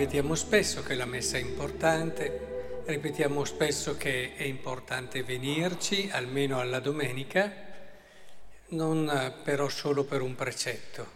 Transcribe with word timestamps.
Ripetiamo 0.00 0.34
spesso 0.34 0.82
che 0.82 0.94
la 0.94 1.04
messa 1.04 1.36
è 1.36 1.40
importante, 1.40 2.84
ripetiamo 2.86 3.44
spesso 3.44 3.98
che 3.98 4.34
è 4.34 4.44
importante 4.44 5.22
venirci, 5.22 6.08
almeno 6.10 6.58
alla 6.58 6.80
domenica, 6.80 7.52
non 8.68 9.34
però 9.44 9.68
solo 9.68 10.04
per 10.04 10.22
un 10.22 10.34
precetto. 10.34 11.06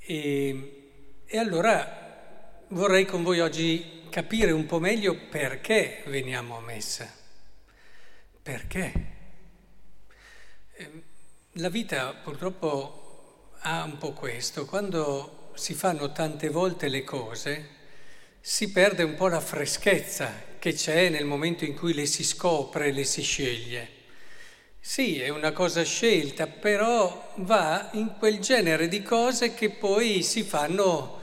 E, 0.00 1.22
e 1.24 1.38
allora 1.38 2.64
vorrei 2.70 3.04
con 3.04 3.22
voi 3.22 3.38
oggi 3.38 4.08
capire 4.10 4.50
un 4.50 4.66
po' 4.66 4.80
meglio 4.80 5.16
perché 5.28 6.02
veniamo 6.06 6.56
a 6.56 6.60
messa. 6.60 7.08
Perché? 8.42 8.92
Ehm, 10.72 11.02
la 11.52 11.68
vita 11.68 12.12
purtroppo 12.12 13.52
ha 13.60 13.84
un 13.84 13.98
po' 13.98 14.14
questo, 14.14 14.64
quando 14.64 15.37
si 15.58 15.74
fanno 15.74 16.12
tante 16.12 16.48
volte 16.48 16.88
le 16.88 17.02
cose, 17.02 17.68
si 18.40 18.70
perde 18.70 19.02
un 19.02 19.16
po' 19.16 19.26
la 19.26 19.40
freschezza 19.40 20.32
che 20.58 20.72
c'è 20.72 21.08
nel 21.08 21.24
momento 21.24 21.64
in 21.64 21.74
cui 21.74 21.92
le 21.92 22.06
si 22.06 22.22
scopre, 22.22 22.92
le 22.92 23.02
si 23.02 23.22
sceglie. 23.22 23.96
Sì, 24.78 25.20
è 25.20 25.28
una 25.28 25.50
cosa 25.50 25.82
scelta, 25.82 26.46
però 26.46 27.32
va 27.38 27.90
in 27.94 28.14
quel 28.18 28.38
genere 28.38 28.86
di 28.86 29.02
cose 29.02 29.52
che 29.52 29.70
poi 29.70 30.22
si 30.22 30.44
fanno 30.44 31.20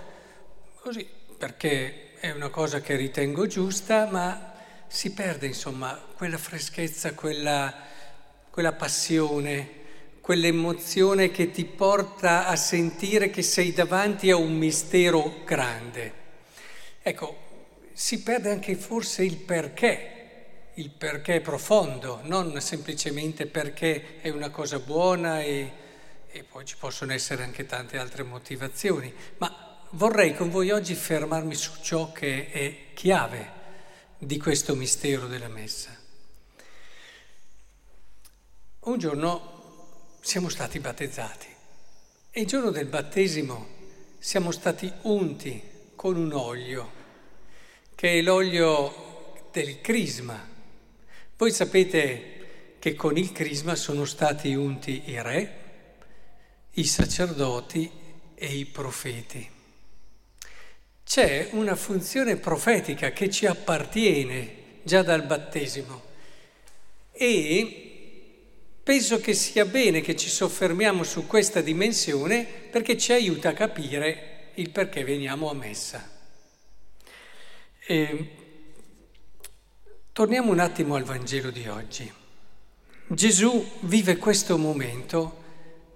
così, 0.82 1.08
perché 1.38 2.14
è 2.20 2.32
una 2.32 2.50
cosa 2.50 2.82
che 2.82 2.98
ritengo 2.98 3.48
giusta, 3.48 4.08
ma 4.12 4.54
si 4.88 5.14
perde 5.14 5.48
insomma 5.48 6.00
quella 6.16 6.38
freschezza, 6.38 7.14
quella, 7.14 7.74
quella 8.52 8.74
passione 8.74 9.84
quell'emozione 10.26 11.30
che 11.30 11.52
ti 11.52 11.66
porta 11.66 12.48
a 12.48 12.56
sentire 12.56 13.30
che 13.30 13.44
sei 13.44 13.74
davanti 13.74 14.32
a 14.32 14.36
un 14.36 14.58
mistero 14.58 15.44
grande. 15.46 16.14
Ecco, 17.04 17.38
si 17.94 18.24
perde 18.24 18.50
anche 18.50 18.74
forse 18.74 19.24
il 19.24 19.38
perché, 19.38 20.72
il 20.74 20.90
perché 20.90 21.42
profondo, 21.42 22.22
non 22.24 22.60
semplicemente 22.60 23.46
perché 23.46 24.20
è 24.20 24.30
una 24.30 24.50
cosa 24.50 24.80
buona 24.80 25.44
e, 25.44 25.72
e 26.32 26.44
poi 26.44 26.66
ci 26.66 26.76
possono 26.76 27.14
essere 27.14 27.44
anche 27.44 27.68
tante 27.68 28.00
altre 28.00 28.24
motivazioni, 28.24 29.14
ma 29.38 29.86
vorrei 29.92 30.34
con 30.34 30.50
voi 30.50 30.72
oggi 30.72 30.96
fermarmi 30.96 31.54
su 31.54 31.74
ciò 31.84 32.12
che 32.12 32.50
è 32.50 32.94
chiave 32.96 33.52
di 34.18 34.40
questo 34.40 34.74
mistero 34.74 35.28
della 35.28 35.50
messa. 35.50 35.96
Un 38.80 38.98
giorno 38.98 39.55
siamo 40.26 40.50
stati 40.50 40.80
battezzati 40.80 41.46
e 42.32 42.42
il 42.42 42.48
giorno 42.48 42.72
del 42.72 42.88
battesimo 42.88 43.68
siamo 44.18 44.50
stati 44.50 44.92
unti 45.04 45.62
con 45.96 46.18
un 46.18 46.34
olio, 46.34 46.92
che 47.94 48.18
è 48.18 48.22
l'olio 48.24 49.36
del 49.52 49.82
crisma. 49.82 50.50
Voi 51.38 51.52
sapete 51.52 52.78
che 52.80 52.96
con 52.96 53.18
il 53.18 53.32
crisma 53.34 53.76
sono 53.76 54.04
stati 54.04 54.56
unti 54.56 55.12
i 55.12 55.22
re, 55.22 55.60
i 56.72 56.86
sacerdoti 56.86 57.92
e 58.34 58.48
i 58.48 58.66
profeti. 58.66 59.48
C'è 61.04 61.50
una 61.52 61.76
funzione 61.76 62.38
profetica 62.38 63.12
che 63.12 63.30
ci 63.30 63.46
appartiene 63.46 64.80
già 64.82 65.04
dal 65.04 65.22
battesimo 65.22 66.02
e 67.12 67.95
Penso 68.86 69.20
che 69.20 69.34
sia 69.34 69.66
bene 69.66 70.02
che 70.02 70.16
ci 70.16 70.30
soffermiamo 70.30 71.02
su 71.02 71.26
questa 71.26 71.62
dimensione 71.62 72.44
perché 72.44 72.96
ci 73.00 73.14
aiuta 73.14 73.50
a 73.50 73.54
capire 73.54 74.52
il 74.58 74.70
perché 74.70 75.04
veniamo 75.04 75.50
a 75.50 75.56
messa. 75.56 76.08
E 77.84 78.30
torniamo 80.12 80.52
un 80.52 80.60
attimo 80.60 80.94
al 80.94 81.04
Vangelo 81.04 81.50
di 81.50 81.68
oggi. 81.68 82.14
Gesù 83.08 83.68
vive 83.80 84.18
questo 84.18 84.56
momento 84.56 85.42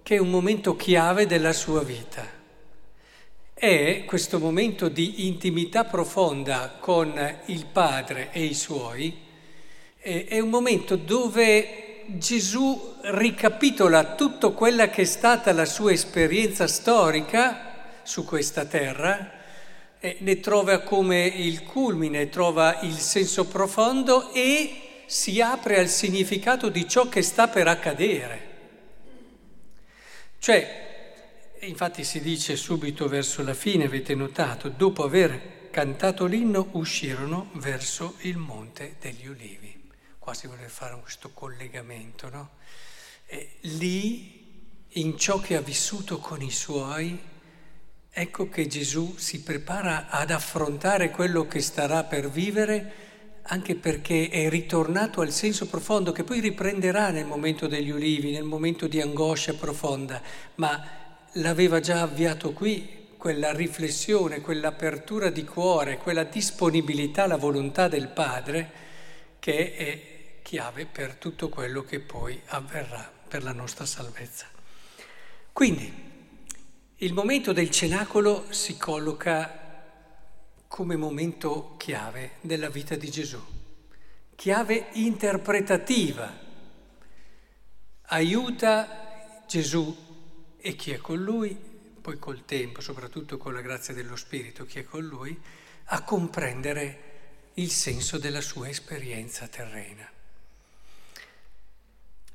che 0.02 0.16
è 0.16 0.18
un 0.18 0.30
momento 0.30 0.74
chiave 0.74 1.26
della 1.26 1.52
sua 1.52 1.84
vita. 1.84 2.26
È 3.54 4.02
questo 4.04 4.40
momento 4.40 4.88
di 4.88 5.28
intimità 5.28 5.84
profonda 5.84 6.78
con 6.80 7.40
il 7.46 7.66
Padre 7.66 8.32
e 8.32 8.42
i 8.42 8.54
suoi, 8.54 9.16
è 9.96 10.40
un 10.40 10.48
momento 10.48 10.96
dove 10.96 11.79
Gesù 12.18 12.96
ricapitola 13.02 14.14
tutto 14.14 14.52
quella 14.52 14.88
che 14.88 15.02
è 15.02 15.04
stata 15.04 15.52
la 15.52 15.64
sua 15.64 15.92
esperienza 15.92 16.66
storica 16.66 18.00
su 18.02 18.24
questa 18.24 18.64
terra, 18.64 19.32
ne 20.00 20.40
trova 20.40 20.80
come 20.80 21.26
il 21.26 21.62
culmine, 21.62 22.28
trova 22.28 22.80
il 22.80 22.94
senso 22.94 23.46
profondo 23.46 24.32
e 24.32 25.04
si 25.06 25.40
apre 25.40 25.78
al 25.78 25.88
significato 25.88 26.68
di 26.68 26.88
ciò 26.88 27.08
che 27.08 27.22
sta 27.22 27.48
per 27.48 27.68
accadere. 27.68 28.48
Cioè, 30.38 31.58
infatti 31.60 32.02
si 32.02 32.20
dice 32.20 32.56
subito 32.56 33.06
verso 33.06 33.44
la 33.44 33.54
fine, 33.54 33.84
avete 33.84 34.14
notato, 34.14 34.68
dopo 34.68 35.04
aver 35.04 35.68
cantato 35.70 36.26
l'inno 36.26 36.70
uscirono 36.72 37.50
verso 37.54 38.14
il 38.22 38.36
monte 38.36 38.96
degli 38.98 39.26
ulivi 39.28 39.79
quasi 40.30 40.46
vuole 40.46 40.68
fare 40.68 40.96
questo 41.00 41.30
collegamento, 41.34 42.28
no? 42.28 42.50
E 43.26 43.56
lì, 43.62 44.62
in 44.90 45.18
ciò 45.18 45.40
che 45.40 45.56
ha 45.56 45.60
vissuto 45.60 46.18
con 46.18 46.40
i 46.40 46.52
suoi, 46.52 47.18
ecco 48.08 48.48
che 48.48 48.68
Gesù 48.68 49.16
si 49.16 49.42
prepara 49.42 50.08
ad 50.08 50.30
affrontare 50.30 51.10
quello 51.10 51.48
che 51.48 51.60
starà 51.60 52.04
per 52.04 52.30
vivere, 52.30 52.92
anche 53.42 53.74
perché 53.74 54.28
è 54.28 54.48
ritornato 54.48 55.20
al 55.20 55.32
senso 55.32 55.66
profondo 55.66 56.12
che 56.12 56.22
poi 56.22 56.38
riprenderà 56.38 57.10
nel 57.10 57.26
momento 57.26 57.66
degli 57.66 57.90
ulivi, 57.90 58.30
nel 58.30 58.44
momento 58.44 58.86
di 58.86 59.00
angoscia 59.00 59.54
profonda, 59.54 60.22
ma 60.56 60.80
l'aveva 61.32 61.80
già 61.80 62.02
avviato 62.02 62.52
qui 62.52 63.08
quella 63.16 63.50
riflessione, 63.50 64.40
quell'apertura 64.40 65.28
di 65.28 65.42
cuore, 65.44 65.96
quella 65.96 66.22
disponibilità 66.22 67.24
alla 67.24 67.36
volontà 67.36 67.88
del 67.88 68.06
Padre 68.06 68.86
che 69.40 69.74
è 69.74 70.09
chiave 70.42 70.86
per 70.86 71.14
tutto 71.14 71.48
quello 71.48 71.82
che 71.82 72.00
poi 72.00 72.40
avverrà 72.46 73.10
per 73.28 73.42
la 73.42 73.52
nostra 73.52 73.86
salvezza. 73.86 74.46
Quindi 75.52 76.08
il 76.96 77.12
momento 77.12 77.52
del 77.52 77.70
cenacolo 77.70 78.46
si 78.50 78.76
colloca 78.76 79.58
come 80.68 80.96
momento 80.96 81.74
chiave 81.78 82.32
della 82.40 82.68
vita 82.68 82.94
di 82.94 83.10
Gesù, 83.10 83.40
chiave 84.36 84.88
interpretativa, 84.92 86.32
aiuta 88.02 89.42
Gesù 89.46 89.96
e 90.56 90.76
chi 90.76 90.92
è 90.92 90.98
con 90.98 91.22
lui, 91.22 91.54
poi 92.00 92.18
col 92.18 92.44
tempo, 92.44 92.80
soprattutto 92.80 93.36
con 93.36 93.52
la 93.52 93.60
grazia 93.60 93.94
dello 93.94 94.16
Spirito, 94.16 94.64
chi 94.64 94.78
è 94.78 94.84
con 94.84 95.04
lui, 95.04 95.38
a 95.86 96.02
comprendere 96.02 97.50
il 97.54 97.70
senso 97.70 98.18
della 98.18 98.40
sua 98.40 98.68
esperienza 98.68 99.48
terrena. 99.48 100.08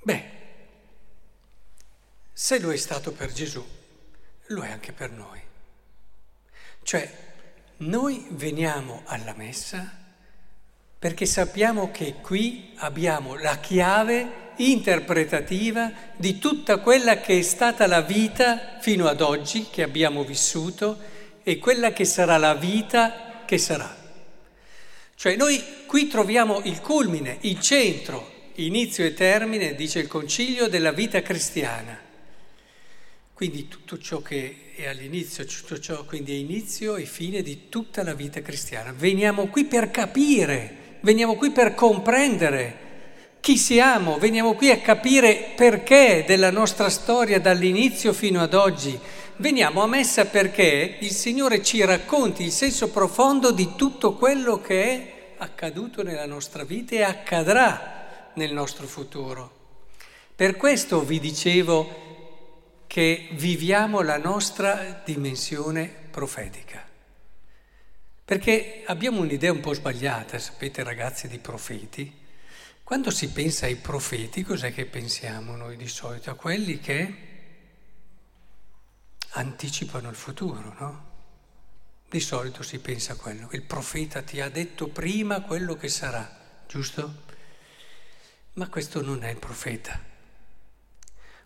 Beh, 0.06 0.24
se 2.32 2.60
lo 2.60 2.72
è 2.72 2.78
stato 2.78 3.12
per 3.12 3.32
Gesù, 3.32 3.66
lo 4.50 4.62
è 4.62 4.70
anche 4.70 4.92
per 4.92 5.10
noi. 5.10 5.42
Cioè, 6.84 7.12
noi 7.78 8.28
veniamo 8.30 9.02
alla 9.06 9.34
messa 9.34 10.04
perché 11.00 11.26
sappiamo 11.26 11.90
che 11.90 12.18
qui 12.22 12.74
abbiamo 12.76 13.36
la 13.36 13.58
chiave 13.58 14.52
interpretativa 14.58 15.92
di 16.16 16.38
tutta 16.38 16.78
quella 16.78 17.20
che 17.20 17.40
è 17.40 17.42
stata 17.42 17.88
la 17.88 18.02
vita 18.02 18.78
fino 18.80 19.08
ad 19.08 19.22
oggi 19.22 19.70
che 19.72 19.82
abbiamo 19.82 20.24
vissuto 20.24 21.00
e 21.42 21.58
quella 21.58 21.94
che 21.94 22.06
sarà 22.06 22.38
la 22.38 22.54
vita 22.54 23.42
che 23.44 23.58
sarà. 23.58 24.04
Cioè 25.16 25.36
noi 25.36 25.86
qui 25.88 26.08
troviamo 26.08 26.62
il 26.62 26.80
culmine, 26.80 27.38
il 27.42 27.60
centro, 27.60 28.35
inizio 28.56 29.06
e 29.06 29.14
termine, 29.14 29.76
dice 29.76 30.00
il 30.00 30.08
Concilio, 30.08 30.68
della 30.68 30.92
vita 30.92 31.22
cristiana. 31.22 32.00
Quindi 33.34 33.68
tutto 33.68 33.98
ciò 33.98 34.22
che 34.22 34.72
è 34.76 34.88
all'inizio, 34.88 35.44
tutto 35.46 35.78
ciò 35.80 36.06
quindi 36.06 36.32
è 36.32 36.38
inizio 36.38 36.96
e 36.96 37.06
fine 37.06 37.42
di 37.42 37.68
tutta 37.68 38.02
la 38.04 38.14
vita 38.14 38.42
cristiana. 38.42 38.94
Veniamo 38.94 39.48
qui 39.48 39.66
per 39.66 39.92
capire, 39.92 40.98
veniamo 41.02 41.36
qui 41.36 41.52
per 41.52 41.76
comprendere 41.76 42.84
chi 43.42 43.58
siamo, 43.58 44.18
veniamo 44.18 44.56
qui 44.56 44.72
a 44.72 44.80
capire 44.80 45.52
perché 45.56 46.24
della 46.26 46.50
nostra 46.50 46.90
storia 46.90 47.40
dall'inizio 47.40 48.12
fino 48.14 48.42
ad 48.42 48.54
oggi. 48.54 48.98
Veniamo 49.36 49.84
a 49.84 49.88
messa 49.88 50.26
perché 50.26 50.96
il 51.00 51.12
Signore 51.12 51.62
ci 51.62 51.84
racconti 51.84 52.44
il 52.44 52.52
senso 52.52 52.90
profondo 52.90 53.52
di 53.52 53.74
tutto 53.76 54.14
quello 54.14 54.62
che 54.62 54.84
è 54.84 55.14
accaduto 55.38 56.02
nella 56.02 56.26
nostra 56.26 56.64
vita 56.64 56.96
e 56.96 57.04
accadrà 57.04 57.95
nel 58.36 58.54
nostro 58.54 58.88
futuro. 58.88 59.64
Per 60.36 60.56
questo 60.58 61.04
vi 61.04 61.20
dicevo 61.20 62.04
che 62.88 63.30
viviamo 63.32 64.02
la 64.02 64.18
nostra 64.18 65.02
dimensione 65.04 65.86
profetica. 66.12 66.86
Perché 68.24 68.84
abbiamo 68.86 69.22
un'idea 69.22 69.52
un 69.52 69.60
po' 69.60 69.74
sbagliata, 69.74 70.40
sapete 70.40 70.84
ragazzi, 70.84 71.28
di 71.28 71.40
profeti. 71.40 72.24
Quando 72.84 73.12
si 73.12 73.30
pensa 73.30 73.66
ai 73.66 73.76
profeti, 73.76 74.44
cos'è 74.44 74.74
che 74.74 74.86
pensiamo 74.86 75.56
noi 75.56 75.78
di 75.78 75.88
solito? 75.88 76.32
A 76.32 76.36
quelli 76.36 76.80
che 76.80 77.16
anticipano 79.32 80.10
il 80.10 80.16
futuro, 80.16 80.76
no? 80.80 81.14
Di 82.10 82.20
solito 82.20 82.64
si 82.64 82.80
pensa 82.80 83.14
a 83.14 83.16
quello, 83.16 83.50
il 83.52 83.64
profeta 83.64 84.22
ti 84.22 84.40
ha 84.40 84.50
detto 84.50 84.88
prima 84.88 85.42
quello 85.42 85.76
che 85.76 85.90
sarà, 85.90 86.64
giusto? 86.68 87.24
Ma 88.56 88.70
questo 88.70 89.02
non 89.02 89.22
è 89.26 89.32
il 89.32 89.38
profeta. 89.38 90.02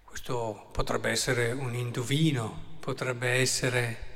Questo 0.03 0.67
potrebbe 0.71 1.09
essere 1.09 1.51
un 1.51 1.73
indovino, 1.73 2.77
potrebbe 2.79 3.29
essere... 3.29 4.07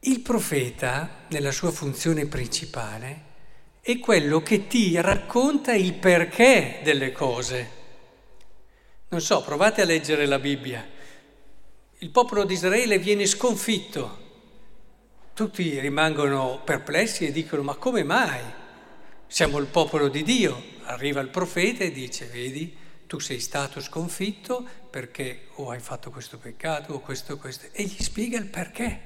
Il 0.00 0.20
profeta, 0.20 1.24
nella 1.28 1.50
sua 1.50 1.72
funzione 1.72 2.26
principale, 2.26 3.24
è 3.80 3.98
quello 3.98 4.42
che 4.42 4.68
ti 4.68 4.98
racconta 5.00 5.74
il 5.74 5.94
perché 5.94 6.82
delle 6.84 7.10
cose. 7.10 7.70
Non 9.08 9.20
so, 9.20 9.42
provate 9.42 9.82
a 9.82 9.86
leggere 9.86 10.26
la 10.26 10.38
Bibbia. 10.38 10.88
Il 11.98 12.10
popolo 12.10 12.44
di 12.44 12.54
Israele 12.54 13.00
viene 13.00 13.26
sconfitto. 13.26 14.28
Tutti 15.34 15.80
rimangono 15.80 16.60
perplessi 16.64 17.26
e 17.26 17.32
dicono 17.32 17.62
ma 17.62 17.74
come 17.74 18.04
mai? 18.04 18.40
Siamo 19.26 19.58
il 19.58 19.66
popolo 19.66 20.06
di 20.06 20.22
Dio. 20.22 20.78
Arriva 20.90 21.20
il 21.20 21.28
profeta 21.28 21.84
e 21.84 21.92
dice 21.92 22.26
vedi, 22.26 22.76
tu 23.06 23.20
sei 23.20 23.38
stato 23.38 23.80
sconfitto 23.80 24.66
perché 24.90 25.46
o 25.54 25.70
hai 25.70 25.78
fatto 25.78 26.10
questo 26.10 26.36
peccato 26.36 26.94
o 26.94 27.00
questo, 27.00 27.38
questo. 27.38 27.66
E 27.70 27.84
gli 27.84 28.02
spiega 28.02 28.38
il 28.38 28.46
perché. 28.46 29.00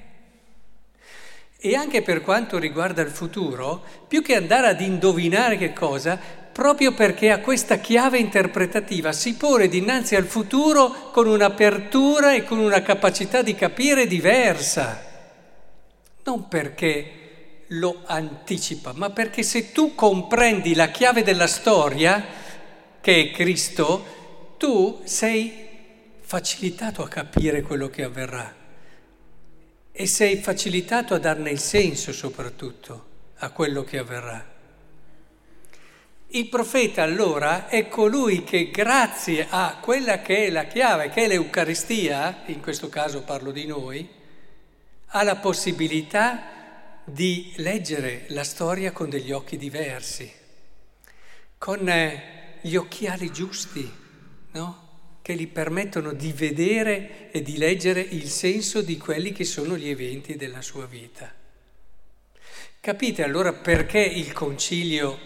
E 1.59 1.75
anche 1.75 2.01
per 2.01 2.23
quanto 2.23 2.59
riguarda 2.59 3.03
il 3.03 3.11
futuro, 3.11 3.85
più 4.09 4.23
che 4.23 4.35
andare 4.35 4.69
ad 4.69 4.81
indovinare 4.81 5.59
che 5.59 5.75
cosa, 5.75 6.19
proprio 6.53 6.95
perché 6.95 7.31
ha 7.31 7.41
questa 7.41 7.77
chiave 7.77 8.19
interpretativa, 8.19 9.13
si 9.13 9.35
pone 9.35 9.69
dinanzi 9.69 10.17
al 10.17 10.25
futuro 10.25 11.11
con 11.11 11.27
un'apertura 11.27 12.33
e 12.33 12.45
con 12.45 12.59
una 12.59 12.81
capacità 12.81 13.43
di 13.43 13.55
capire 13.55 14.07
diversa. 14.07 15.03
Non 16.25 16.49
perché 16.49 17.24
lo 17.69 18.03
anticipa, 18.05 18.93
ma 18.95 19.11
perché 19.11 19.43
se 19.43 19.73
tu 19.73 19.95
comprendi 19.95 20.75
la 20.75 20.89
chiave 20.89 21.23
della 21.23 21.47
storia, 21.47 22.25
che 23.01 23.21
è 23.21 23.31
Cristo, 23.31 24.55
tu 24.57 25.01
sei 25.05 25.69
facilitato 26.21 27.03
a 27.03 27.09
capire 27.09 27.63
quello 27.63 27.89
che 27.89 28.03
avverrà 28.03 28.55
e 29.93 30.07
sei 30.07 30.39
facilitato 30.39 31.15
a 31.15 31.19
darne 31.19 31.51
il 31.51 31.61
senso 31.61 32.13
soprattutto 32.13 33.13
a 33.37 33.51
quello 33.51 33.85
che 33.85 33.99
avverrà. 33.99 34.53
Il 36.29 36.49
profeta 36.49 37.05
allora 37.05 37.69
è 37.69 37.87
colui 37.87 38.43
che 38.43 38.71
grazie 38.71 39.47
a 39.49 39.79
quella 39.81 40.21
che 40.21 40.47
è 40.47 40.51
la 40.51 40.65
chiave, 40.65 41.11
che 41.11 41.25
è 41.25 41.29
l'Eucaristia, 41.29 42.43
in 42.47 42.61
questo 42.61 42.89
caso 42.89 43.23
parlo 43.23 43.53
di 43.53 43.67
noi, 43.67 44.09
ha 45.07 45.23
la 45.23 45.37
possibilità 45.37 46.64
di 47.05 47.53
leggere 47.57 48.25
la 48.29 48.45
storia 48.45 48.93
con 48.93 49.11
degli 49.11 49.31
occhi 49.31 49.57
diversi, 49.57 50.31
con 51.59 51.89
eh, 51.89 52.59
gli 52.63 52.77
occhiali 52.77 53.31
giusti, 53.31 53.93
no? 54.53 54.83
che 55.21 55.35
gli 55.35 55.49
permettono 55.49 56.13
di 56.13 56.33
vedere 56.33 57.31
e 57.31 57.43
di 57.43 57.57
leggere 57.57 58.01
il 58.01 58.29
senso 58.29 58.83
di 58.83 58.99
quelli 58.99 59.33
che 59.33 59.45
sono 59.45 59.77
gli 59.77 59.89
eventi 59.89 60.37
della 60.37 60.61
sua 60.61 60.87
vita. 60.87 61.33
Capite 62.81 63.23
allora 63.23 63.53
perché 63.53 64.01
il 64.01 64.33
concilio 64.33 65.19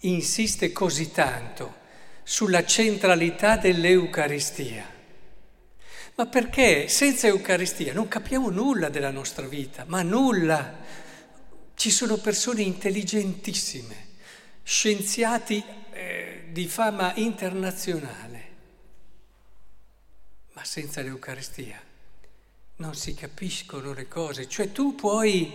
insiste 0.00 0.72
così 0.72 1.12
tanto 1.12 1.76
sulla 2.22 2.64
centralità 2.64 3.56
dell'Eucaristia? 3.56 4.99
Ma 6.20 6.26
perché 6.26 6.86
senza 6.88 7.28
Eucaristia 7.28 7.94
non 7.94 8.06
capiamo 8.06 8.50
nulla 8.50 8.90
della 8.90 9.10
nostra 9.10 9.46
vita, 9.46 9.84
ma 9.88 10.02
nulla. 10.02 10.78
Ci 11.74 11.90
sono 11.90 12.18
persone 12.18 12.60
intelligentissime, 12.60 13.96
scienziati 14.62 15.64
eh, 15.92 16.44
di 16.52 16.68
fama 16.68 17.14
internazionale 17.16 18.48
ma 20.60 20.66
senza 20.66 21.00
l'Eucaristia 21.00 21.80
non 22.76 22.94
si 22.94 23.14
capiscono 23.14 23.94
le 23.94 24.06
cose. 24.06 24.46
Cioè 24.46 24.72
tu 24.72 24.94
puoi, 24.94 25.50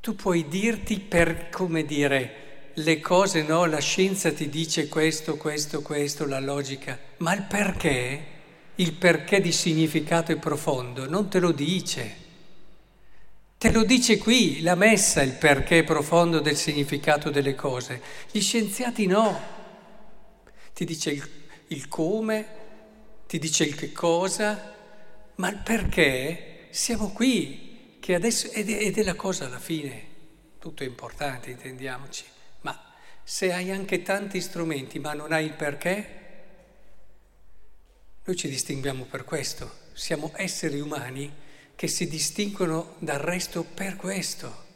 tu 0.00 0.16
puoi 0.16 0.48
dirti 0.48 1.00
per, 1.00 1.50
come 1.50 1.84
dire, 1.84 2.70
le 2.74 3.00
cose, 3.00 3.42
no? 3.42 3.66
La 3.66 3.80
scienza 3.80 4.32
ti 4.32 4.48
dice 4.48 4.88
questo, 4.88 5.36
questo, 5.36 5.82
questo, 5.82 6.24
la 6.24 6.40
logica, 6.40 6.98
ma 7.18 7.34
il 7.34 7.42
perché, 7.42 8.24
il 8.76 8.92
perché 8.94 9.40
di 9.40 9.52
significato 9.52 10.32
è 10.32 10.36
profondo, 10.36 11.08
non 11.08 11.28
te 11.28 11.38
lo 11.38 11.52
dice. 11.52 12.20
Te 13.58 13.70
lo 13.70 13.84
dice 13.84 14.18
qui 14.18 14.60
la 14.60 14.74
messa, 14.74 15.22
il 15.22 15.34
perché 15.34 15.84
profondo 15.84 16.40
del 16.40 16.56
significato 16.56 17.30
delle 17.30 17.54
cose. 17.54 18.02
Gli 18.30 18.40
scienziati 18.40 19.06
no. 19.06 19.40
Ti 20.74 20.84
dice 20.84 21.10
il, 21.10 21.30
il 21.68 21.86
come, 21.88 22.46
ti 23.28 23.38
dice 23.38 23.64
il 23.64 23.74
che 23.76 23.92
cosa, 23.92 24.74
ma 25.36 25.48
il 25.48 25.58
perché 25.58 26.66
siamo 26.70 27.12
qui, 27.12 27.96
che 28.00 28.14
adesso, 28.14 28.50
ed 28.50 28.68
è 28.68 29.02
la 29.04 29.14
cosa 29.14 29.46
alla 29.46 29.60
fine, 29.60 30.06
tutto 30.58 30.82
è 30.82 30.86
importante, 30.86 31.50
intendiamoci, 31.50 32.24
ma 32.62 32.92
se 33.22 33.52
hai 33.52 33.70
anche 33.70 34.02
tanti 34.02 34.40
strumenti 34.40 34.98
ma 34.98 35.12
non 35.12 35.32
hai 35.32 35.44
il 35.44 35.52
perché, 35.52 36.21
noi 38.24 38.36
ci 38.36 38.48
distinguiamo 38.48 39.04
per 39.04 39.24
questo, 39.24 39.80
siamo 39.94 40.32
esseri 40.36 40.78
umani 40.78 41.32
che 41.74 41.88
si 41.88 42.06
distinguono 42.08 42.94
dal 42.98 43.18
resto 43.18 43.64
per 43.64 43.96
questo, 43.96 44.66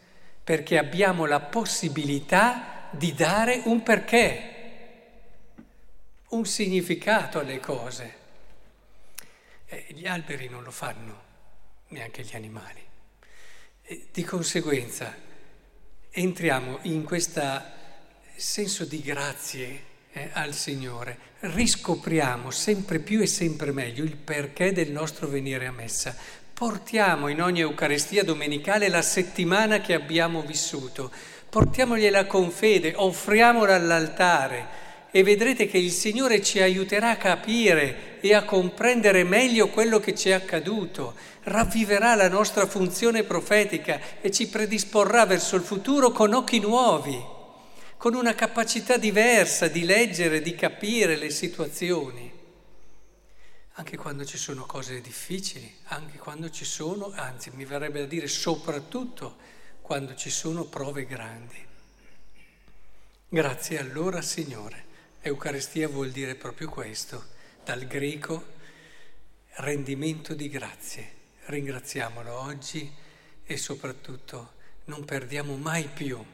perché 0.43 0.79
abbiamo 0.79 1.27
la 1.27 1.41
possibilità 1.41 2.89
di 2.91 3.15
dare 3.15 3.63
un 3.65 3.83
perché, 3.85 4.53
un 6.31 6.45
significato 6.45 7.39
alle 7.39 7.61
cose. 7.61 8.15
Eh, 9.67 9.87
gli 9.91 10.07
alberi 10.07 10.49
non 10.49 10.65
lo 10.65 10.73
fanno, 10.73 11.23
neanche 11.89 12.23
gli 12.23 12.35
animali. 12.35 12.83
E 13.83 14.09
di 14.11 14.25
conseguenza 14.25 15.15
entriamo 16.11 16.81
in 16.83 17.05
questo 17.05 17.63
senso 18.35 18.85
di 18.85 19.01
grazie 19.01 19.95
eh, 20.17 20.31
al 20.33 20.55
Signore, 20.55 21.19
riscopriamo 21.41 22.51
sempre 22.51 22.99
più 23.01 23.21
e 23.21 23.27
sempre 23.27 23.71
meglio 23.71 24.03
il 24.03 24.17
perché 24.17 24.73
del 24.73 24.91
nostro 24.91 25.29
venire 25.29 25.67
a 25.67 25.73
messa. 25.73 26.17
Portiamo 26.55 27.29
in 27.29 27.43
ogni 27.43 27.61
Eucaristia 27.61 28.25
domenicale 28.25 28.89
la 28.89 29.03
settimana 29.03 29.81
che 29.81 29.93
abbiamo 29.93 30.41
vissuto, 30.41 31.11
portiamogliela 31.51 32.25
con 32.25 32.51
fede, 32.51 32.95
offriamola 32.97 33.75
all'altare 33.75 34.85
e 35.11 35.23
vedrete 35.23 35.67
che 35.67 35.77
il 35.77 35.91
Signore 35.91 36.43
ci 36.43 36.61
aiuterà 36.61 37.11
a 37.11 37.17
capire 37.17 38.19
e 38.21 38.35
a 38.35 38.45
comprendere 38.45 39.23
meglio 39.23 39.69
quello 39.69 40.01
che 40.01 40.15
ci 40.15 40.31
è 40.31 40.33
accaduto, 40.33 41.15
ravviverà 41.45 42.15
la 42.15 42.29
nostra 42.29 42.67
funzione 42.67 43.23
profetica 43.23 44.01
e 44.23 44.31
ci 44.31 44.49
predisporrà 44.49 45.27
verso 45.27 45.57
il 45.57 45.63
futuro 45.63 46.11
con 46.11 46.33
occhi 46.33 46.59
nuovi, 46.59 47.35
con 47.97 48.15
una 48.15 48.35
capacità 48.35 48.99
diversa 48.99 49.69
di 49.69 49.85
leggere, 49.85 50.43
di 50.43 50.55
capire 50.55 51.17
le 51.17 51.31
situazioni. 51.31 52.33
Anche 53.79 53.97
quando 53.97 54.25
ci 54.25 54.39
sono 54.39 54.65
cose 54.65 55.01
difficili, 55.01 55.75
anche 55.85 56.19
quando 56.19 56.51
ci 56.51 56.65
sono, 56.65 57.13
anzi 57.15 57.51
mi 57.55 57.65
verrebbe 57.65 58.01
da 58.01 58.07
dire 58.07 58.27
soprattutto 58.27 59.37
quando 59.81 60.15
ci 60.15 60.31
sono 60.31 60.65
prove 60.65 61.05
grandi. 61.07 61.65
Grazie 63.29 63.79
allora 63.79 64.23
Signore. 64.23 64.85
Eucaristia 65.21 65.89
vuol 65.89 66.11
dire 66.11 66.37
proprio 66.37 66.69
questo, 66.69 67.25
dal 67.65 67.87
greco 67.87 68.55
rendimento 69.57 70.35
di 70.35 70.49
grazie. 70.49 71.15
Ringraziamolo 71.47 72.33
oggi 72.41 72.91
e 73.45 73.57
soprattutto 73.57 74.53
non 74.85 75.05
perdiamo 75.05 75.57
mai 75.57 75.89
più 75.93 76.25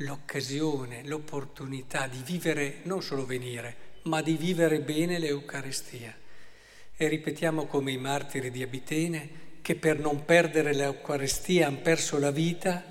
l'occasione, 0.00 1.04
l'opportunità 1.04 2.06
di 2.06 2.22
vivere, 2.24 2.80
non 2.84 3.02
solo 3.02 3.24
venire, 3.24 3.88
ma 4.02 4.22
di 4.22 4.36
vivere 4.36 4.80
bene 4.80 5.18
l'Eucaristia. 5.18 6.14
E 6.96 7.08
ripetiamo 7.08 7.66
come 7.66 7.92
i 7.92 7.98
martiri 7.98 8.50
di 8.50 8.62
Abitene 8.62 9.48
che 9.62 9.74
per 9.76 9.98
non 9.98 10.24
perdere 10.24 10.74
l'Eucaristia 10.74 11.66
hanno 11.66 11.78
perso 11.78 12.18
la 12.18 12.30
vita, 12.30 12.82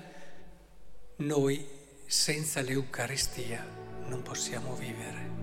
noi 1.16 1.66
senza 2.06 2.60
l'Eucaristia 2.60 3.64
non 4.06 4.22
possiamo 4.22 4.74
vivere. 4.74 5.39